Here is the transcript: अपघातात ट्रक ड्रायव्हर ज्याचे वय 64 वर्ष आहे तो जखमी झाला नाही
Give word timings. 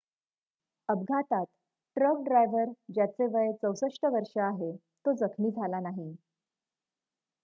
अपघातात 0.89 1.45
ट्रक 1.97 2.23
ड्रायव्हर 2.23 2.71
ज्याचे 2.93 3.25
वय 3.33 3.51
64 3.63 4.09
वर्ष 4.13 4.37
आहे 4.43 4.71
तो 5.05 5.13
जखमी 5.17 5.51
झाला 5.51 5.79
नाही 5.81 6.11